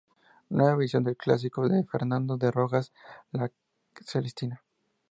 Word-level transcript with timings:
Nueva 0.49 0.77
visión 0.77 1.03
del 1.03 1.15
clásico 1.15 1.69
de 1.69 1.83
Fernando 1.83 2.35
de 2.35 2.49
Rojas 2.49 2.91
"La 3.33 3.51
Celestina". 4.03 4.59